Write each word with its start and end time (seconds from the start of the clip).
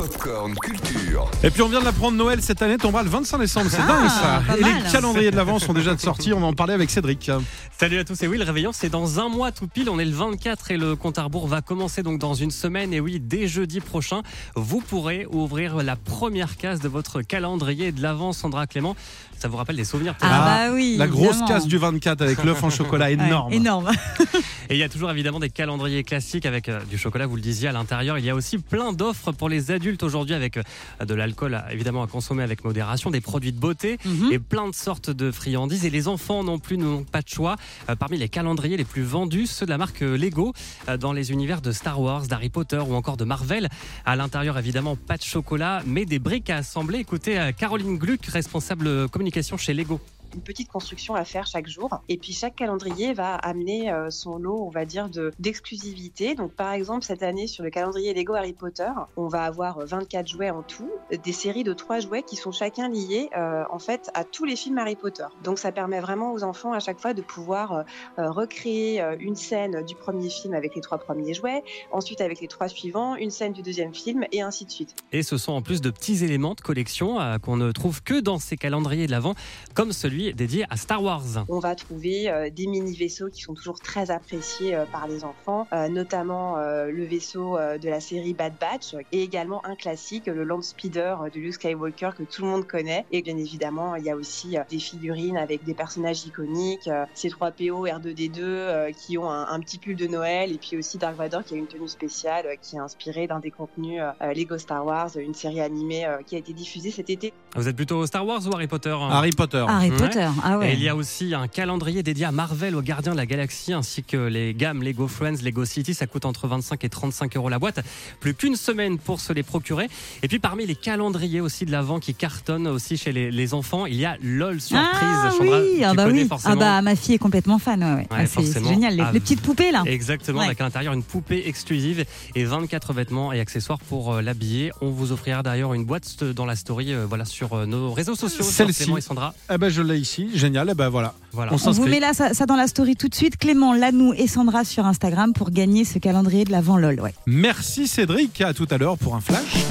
Popcorn 0.00 0.54
Culture. 0.62 1.30
Et 1.42 1.50
puis 1.50 1.60
on 1.60 1.68
vient 1.68 1.80
de 1.80 1.84
l'apprendre, 1.84 2.16
Noël 2.16 2.40
cette 2.40 2.62
année 2.62 2.78
tombera 2.78 3.02
le 3.02 3.10
25 3.10 3.36
décembre, 3.36 3.66
c'est 3.68 3.86
dingue 3.86 4.08
ça. 4.08 4.42
pas 4.46 4.56
Et 4.56 4.62
les 4.62 4.90
calendriers 4.90 5.30
de 5.30 5.36
l'avant 5.36 5.58
sont 5.58 5.74
déjà 5.74 5.94
de 5.94 6.00
sortie, 6.00 6.32
on 6.32 6.40
va 6.40 6.46
en 6.46 6.54
parler 6.54 6.72
avec 6.72 6.88
Cédric. 6.88 7.30
Salut 7.78 7.98
à 7.98 8.04
tous 8.04 8.22
et 8.22 8.26
oui, 8.26 8.38
le 8.38 8.44
réveillon 8.44 8.70
c'est 8.72 8.88
dans 8.88 9.20
un 9.20 9.28
mois 9.28 9.52
tout 9.52 9.66
pile, 9.66 9.90
on 9.90 9.98
est 9.98 10.06
le 10.06 10.12
24 10.12 10.70
et 10.70 10.78
le 10.78 10.96
compte 10.96 11.18
à 11.18 11.24
rebours 11.24 11.46
va 11.48 11.60
commencer 11.60 12.02
donc 12.02 12.18
dans 12.18 12.32
une 12.32 12.50
semaine 12.50 12.94
et 12.94 13.00
oui, 13.00 13.20
dès 13.20 13.46
jeudi 13.46 13.80
prochain, 13.80 14.22
vous 14.56 14.80
pourrez 14.80 15.26
ouvrir 15.30 15.76
la 15.82 15.96
première 15.96 16.56
case 16.56 16.80
de 16.80 16.88
votre 16.88 17.20
calendrier 17.20 17.92
de 17.92 18.00
l'avant 18.00 18.32
Sandra 18.32 18.66
Clément. 18.66 18.96
Ça 19.38 19.48
vous 19.48 19.56
rappelle 19.56 19.76
des 19.76 19.84
souvenirs 19.84 20.14
peut-être? 20.16 20.32
Ah, 20.34 20.66
bah 20.68 20.74
oui. 20.74 20.96
La 20.98 21.06
grosse 21.08 21.28
évidemment. 21.28 21.46
case 21.48 21.66
du 21.66 21.78
24 21.78 22.20
avec 22.20 22.44
l'œuf 22.44 22.62
en 22.62 22.68
chocolat 22.68 23.06
Ouais, 23.06 23.14
énorme. 23.14 23.52
énorme. 23.54 23.90
Et 24.68 24.74
il 24.74 24.76
y 24.76 24.82
a 24.82 24.88
toujours 24.90 25.10
évidemment 25.10 25.40
des 25.40 25.48
calendriers 25.48 26.04
classiques 26.04 26.44
avec 26.44 26.68
euh, 26.68 26.78
du 26.90 26.98
chocolat, 26.98 27.26
vous 27.26 27.36
le 27.36 27.40
disiez 27.42 27.68
à 27.68 27.72
l'intérieur. 27.72 28.18
Il 28.18 28.24
y 28.26 28.28
a 28.28 28.34
aussi 28.34 28.58
plein 28.58 28.92
d'offres 28.92 29.32
pour 29.32 29.48
les 29.48 29.70
adultes 29.70 29.89
aujourd'hui 30.02 30.34
avec 30.34 30.56
euh, 30.56 30.62
de 31.04 31.14
l'alcool 31.14 31.54
euh, 31.54 31.60
évidemment 31.72 32.02
à 32.02 32.06
consommer 32.06 32.42
avec 32.42 32.64
modération, 32.64 33.10
des 33.10 33.20
produits 33.20 33.52
de 33.52 33.58
beauté 33.58 33.98
Mhm. 34.04 34.32
et 34.32 34.38
plein 34.38 34.68
de 34.68 34.74
sortes 34.74 35.10
de 35.10 35.30
friandises. 35.30 35.84
Et 35.84 35.90
les 35.90 36.08
enfants 36.08 36.42
non 36.44 36.58
plus 36.58 36.76
n'ont 36.78 37.04
pas 37.04 37.22
de 37.22 37.28
choix. 37.28 37.56
Euh, 37.88 37.96
parmi 37.96 38.16
les 38.18 38.28
calendriers 38.28 38.76
les 38.76 38.84
plus 38.84 39.02
vendus, 39.02 39.46
ceux 39.46 39.66
de 39.66 39.70
la 39.70 39.78
marque 39.78 40.00
Lego 40.00 40.52
dans 40.98 41.12
les 41.12 41.32
univers 41.32 41.60
de 41.60 41.72
Star 41.72 42.00
Wars, 42.00 42.26
d'Harry 42.26 42.48
Potter 42.50 42.78
ou 42.78 42.94
encore 42.94 43.16
de 43.16 43.24
Marvel. 43.24 43.68
À 44.04 44.16
l'intérieur 44.16 44.58
évidemment 44.58 44.96
pas 44.96 45.16
de 45.16 45.22
chocolat, 45.22 45.82
mais 45.86 46.04
des 46.04 46.18
briques 46.18 46.50
à 46.50 46.56
assembler. 46.58 46.98
Écoutez 46.98 47.50
Caroline 47.58 47.96
Gluck, 47.98 48.24
responsable 48.26 49.08
communication 49.08 49.56
chez 49.56 49.74
Lego. 49.74 50.00
Une 50.34 50.42
petite 50.42 50.68
construction 50.68 51.14
à 51.14 51.24
faire 51.24 51.46
chaque 51.46 51.68
jour. 51.68 52.00
Et 52.08 52.16
puis 52.16 52.32
chaque 52.32 52.56
calendrier 52.56 53.12
va 53.12 53.34
amener 53.34 53.92
euh, 53.92 54.10
son 54.10 54.38
lot, 54.38 54.64
on 54.64 54.70
va 54.70 54.84
dire, 54.84 55.08
de 55.08 55.32
d'exclusivité. 55.38 56.34
Donc 56.34 56.52
par 56.52 56.72
exemple, 56.72 57.04
cette 57.04 57.22
année, 57.22 57.46
sur 57.46 57.64
le 57.64 57.70
calendrier 57.70 58.14
Lego 58.14 58.34
Harry 58.34 58.52
Potter, 58.52 58.90
on 59.16 59.28
va 59.28 59.44
avoir 59.44 59.78
euh, 59.78 59.84
24 59.84 60.26
jouets 60.26 60.50
en 60.50 60.62
tout, 60.62 60.90
euh, 61.12 61.16
des 61.16 61.32
séries 61.32 61.64
de 61.64 61.72
trois 61.72 62.00
jouets 62.00 62.22
qui 62.22 62.36
sont 62.36 62.52
chacun 62.52 62.88
liés 62.88 63.28
euh, 63.36 63.64
en 63.70 63.78
fait 63.78 64.10
à 64.14 64.24
tous 64.24 64.44
les 64.44 64.56
films 64.56 64.78
Harry 64.78 64.96
Potter. 64.96 65.26
Donc 65.44 65.58
ça 65.58 65.72
permet 65.72 66.00
vraiment 66.00 66.32
aux 66.32 66.44
enfants 66.44 66.72
à 66.72 66.80
chaque 66.80 67.00
fois 67.00 67.14
de 67.14 67.22
pouvoir 67.22 67.72
euh, 67.72 67.82
euh, 68.18 68.30
recréer 68.30 69.00
euh, 69.00 69.16
une 69.18 69.36
scène 69.36 69.84
du 69.84 69.94
premier 69.94 70.28
film 70.28 70.54
avec 70.54 70.74
les 70.74 70.80
trois 70.80 70.98
premiers 70.98 71.34
jouets, 71.34 71.62
ensuite 71.92 72.20
avec 72.20 72.40
les 72.40 72.48
trois 72.48 72.68
suivants, 72.68 73.16
une 73.16 73.30
scène 73.30 73.52
du 73.52 73.62
deuxième 73.62 73.94
film 73.94 74.24
et 74.32 74.42
ainsi 74.42 74.64
de 74.64 74.70
suite. 74.70 74.94
Et 75.12 75.22
ce 75.22 75.38
sont 75.38 75.52
en 75.52 75.62
plus 75.62 75.80
de 75.80 75.90
petits 75.90 76.24
éléments 76.24 76.54
de 76.54 76.60
collection 76.60 77.20
euh, 77.20 77.38
qu'on 77.38 77.56
ne 77.56 77.72
trouve 77.72 78.02
que 78.02 78.20
dans 78.20 78.38
ces 78.38 78.56
calendriers 78.56 79.06
de 79.06 79.10
l'Avent, 79.10 79.34
comme 79.74 79.92
celui 79.92 80.19
dédié 80.34 80.64
à 80.70 80.76
Star 80.76 81.02
Wars. 81.02 81.22
On 81.48 81.58
va 81.58 81.74
trouver 81.74 82.30
euh, 82.30 82.50
des 82.50 82.66
mini 82.66 82.94
vaisseaux 82.94 83.28
qui 83.28 83.42
sont 83.42 83.54
toujours 83.54 83.80
très 83.80 84.10
appréciés 84.10 84.74
euh, 84.74 84.84
par 84.90 85.08
les 85.08 85.24
enfants, 85.24 85.66
euh, 85.72 85.88
notamment 85.88 86.58
euh, 86.58 86.90
le 86.90 87.04
vaisseau 87.04 87.56
euh, 87.56 87.78
de 87.78 87.88
la 87.88 88.00
série 88.00 88.34
Bad 88.34 88.52
Batch 88.60 88.94
et 89.12 89.22
également 89.22 89.64
un 89.64 89.74
classique, 89.76 90.26
le 90.26 90.44
Land 90.44 90.62
Speeder 90.62 91.22
euh, 91.22 91.30
de 91.30 91.40
Luke 91.40 91.54
Skywalker 91.54 92.10
que 92.16 92.22
tout 92.24 92.42
le 92.42 92.48
monde 92.48 92.66
connaît. 92.66 93.04
Et 93.12 93.22
bien 93.22 93.36
évidemment, 93.36 93.96
il 93.96 94.04
y 94.04 94.10
a 94.10 94.16
aussi 94.16 94.56
euh, 94.56 94.62
des 94.70 94.78
figurines 94.78 95.36
avec 95.36 95.64
des 95.64 95.74
personnages 95.74 96.24
iconiques, 96.26 96.88
euh, 96.88 97.04
C3PO, 97.16 97.88
R2D2 97.88 98.38
euh, 98.40 98.92
qui 98.92 99.16
ont 99.18 99.30
un, 99.30 99.46
un 99.48 99.60
petit 99.60 99.78
pull 99.78 99.96
de 99.96 100.06
Noël 100.06 100.52
et 100.52 100.58
puis 100.58 100.76
aussi 100.76 100.98
Dark 100.98 101.16
Vador 101.16 101.44
qui 101.44 101.54
a 101.54 101.56
une 101.56 101.66
tenue 101.66 101.88
spéciale 101.88 102.46
euh, 102.46 102.54
qui 102.60 102.76
est 102.76 102.80
inspirée 102.80 103.26
d'un 103.26 103.40
des 103.40 103.50
contenus 103.50 104.02
euh, 104.02 104.34
Lego 104.34 104.58
Star 104.58 104.84
Wars, 104.84 105.10
une 105.16 105.34
série 105.34 105.60
animée 105.60 106.04
euh, 106.04 106.18
qui 106.26 106.34
a 106.34 106.38
été 106.38 106.52
diffusée 106.52 106.90
cet 106.90 107.10
été. 107.10 107.32
Vous 107.56 107.68
êtes 107.68 107.76
plutôt 107.76 108.04
Star 108.06 108.26
Wars 108.26 108.46
ou 108.46 108.54
Harry 108.54 108.66
Potter? 108.66 108.90
Hein 108.90 109.08
Harry 109.10 109.30
Potter. 109.30 109.64
Harry. 109.68 109.90
Potter. 110.12 110.28
Ah 110.42 110.58
Et 110.62 110.72
il 110.74 110.82
y 110.82 110.88
a 110.88 110.96
aussi 110.96 111.34
un 111.34 111.48
calendrier 111.48 112.02
dédié 112.02 112.24
à 112.26 112.32
Marvel, 112.32 112.74
aux 112.76 112.82
gardiens 112.82 113.12
de 113.12 113.16
la 113.16 113.26
galaxie, 113.26 113.72
ainsi 113.72 114.02
que 114.02 114.16
les 114.16 114.54
gammes 114.54 114.82
Lego 114.82 115.08
Friends, 115.08 115.42
Lego 115.42 115.64
City. 115.64 115.94
Ça 115.94 116.06
coûte 116.06 116.24
entre 116.24 116.48
25 116.48 116.84
et 116.84 116.88
35 116.88 117.36
euros 117.36 117.48
la 117.48 117.58
boîte. 117.58 117.80
Plus 118.20 118.34
qu'une 118.34 118.56
semaine 118.56 118.98
pour 118.98 119.20
se 119.20 119.32
les 119.32 119.42
procurer. 119.42 119.88
Et 120.22 120.28
puis 120.28 120.38
parmi 120.38 120.66
les 120.66 120.74
calendriers 120.74 121.40
aussi 121.40 121.64
de 121.64 121.72
l'avant 121.72 121.98
qui 122.00 122.14
cartonnent 122.14 122.66
aussi 122.68 122.96
chez 122.96 123.12
les, 123.12 123.30
les 123.30 123.54
enfants, 123.54 123.86
il 123.86 123.94
y 123.96 124.04
a 124.04 124.16
LOL 124.22 124.60
Surprise. 124.60 124.88
ah 125.02 125.30
Chandra, 125.36 125.60
oui, 125.60 125.66
tu 125.78 125.84
ah 125.84 125.94
bah 125.94 126.04
connais 126.04 126.22
oui. 126.22 126.28
forcément. 126.28 126.54
Ah 126.54 126.58
bah 126.58 126.82
ma 126.82 126.96
fille 126.96 127.14
est 127.14 127.18
complètement 127.18 127.58
fan. 127.58 127.82
Ouais, 127.82 127.94
ouais. 127.94 128.06
Ah, 128.10 128.26
c'est- 128.26 128.64
génial. 128.66 128.94
Les, 128.96 129.02
Ah, 129.02 129.10
les 129.12 129.20
petites 129.20 129.40
poupées 129.42 129.70
là. 129.70 129.82
Exactement, 129.86 130.40
Ouais. 130.40 130.46
avec 130.46 130.60
à 130.60 130.64
l'intérieur 130.64 130.92
une 130.94 131.02
poupée 131.02 131.42
exclusive 131.46 132.04
et 132.34 132.44
24 132.44 132.92
vêtements 132.92 133.32
et 133.32 133.40
accessoires 133.40 133.78
pour 133.78 134.14
euh, 134.14 134.22
l'habiller. 134.22 134.70
On 134.80 134.90
vous 134.90 135.12
offrira 135.12 135.42
d'ailleurs 135.42 135.74
une 135.74 135.84
boîte 135.84 136.22
dans 136.24 136.46
la 136.46 136.56
story 136.56 136.92
euh, 136.92 137.06
voilà, 137.08 137.24
sur 137.24 137.52
euh, 137.54 137.66
nos 137.66 137.92
réseaux 137.92 138.14
sociaux. 138.16 138.44
Celle-ci. 138.44 138.90
Et 138.96 139.00
Sandra. 139.00 139.34
Eh 139.52 139.58
ben 139.58 139.68
je 139.68 139.82
l'ai 139.82 139.98
ici, 140.00 140.28
génial, 140.34 140.68
eh 140.70 140.74
ben 140.74 140.88
voilà. 140.88 141.14
Voilà. 141.32 141.52
On 141.52 141.68
On 141.68 141.72
vous 141.72 141.86
met 141.86 142.00
là 142.00 142.12
ça, 142.12 142.34
ça 142.34 142.46
dans 142.46 142.56
la 142.56 142.66
story 142.66 142.96
tout 142.96 143.08
de 143.08 143.14
suite. 143.14 143.36
Clément, 143.36 143.72
Lanou 143.72 144.12
et 144.14 144.26
Sandra 144.26 144.64
sur 144.64 144.86
Instagram 144.86 145.32
pour 145.32 145.50
gagner 145.50 145.84
ce 145.84 145.98
calendrier 145.98 146.44
de 146.44 146.50
l'avant 146.50 146.76
LOL. 146.76 147.00
Ouais. 147.00 147.14
Merci 147.26 147.86
Cédric, 147.86 148.40
à 148.40 148.52
tout 148.54 148.66
à 148.70 148.78
l'heure 148.78 148.98
pour 148.98 149.14
un 149.14 149.20
flash. 149.20 149.64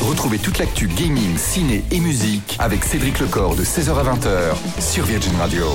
Retrouvez 0.00 0.38
toute 0.38 0.58
l'actu 0.58 0.88
gaming, 0.88 1.36
ciné 1.36 1.84
et 1.90 2.00
musique 2.00 2.56
avec 2.58 2.84
Cédric 2.84 3.20
Lecor 3.20 3.54
de 3.54 3.64
16h 3.64 3.90
à 3.90 4.14
20h 4.14 4.80
sur 4.80 5.04
Virgin 5.04 5.34
Radio. 5.36 5.66